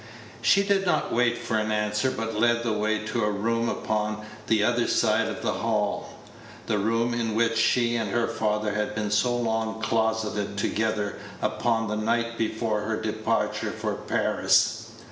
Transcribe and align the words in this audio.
She 0.41 0.63
did 0.63 0.83
not 0.83 1.13
wait 1.13 1.37
for 1.37 1.59
an 1.59 1.71
answer, 1.71 2.09
but 2.09 2.33
led 2.33 2.63
the 2.63 2.73
way 2.73 3.05
to 3.05 3.23
a 3.23 3.29
room 3.29 3.69
upon 3.69 4.25
the 4.47 4.63
other 4.63 4.87
side 4.87 5.27
of 5.27 5.43
the 5.43 5.53
hall 5.53 6.15
the 6.65 6.79
room 6.79 7.13
in 7.13 7.35
which 7.35 7.55
she 7.55 7.95
and 7.95 8.09
her 8.09 8.27
father 8.27 8.73
had 8.73 8.95
been 8.95 9.11
so 9.11 9.37
long 9.37 9.79
closeted 9.79 10.57
together 10.57 11.19
upon 11.39 11.87
the 11.87 11.95
night 12.03 12.35
before 12.35 12.81
her 12.81 12.99
departure 12.99 13.69
for 13.69 13.93
Paris. 13.93 14.87